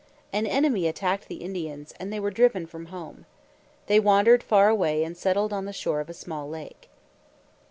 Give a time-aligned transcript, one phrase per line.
[0.33, 3.27] An enemy attacked the Indians, and they were driven from home.
[3.85, 6.89] They wandered far away and settled on the shore of a small lake.